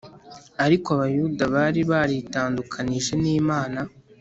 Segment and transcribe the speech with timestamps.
[0.65, 3.79] Ariko Abayuda bari baritandukanije n’Imana.